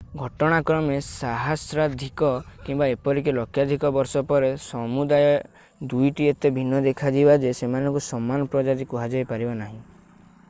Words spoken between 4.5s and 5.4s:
ସମୁଦାୟ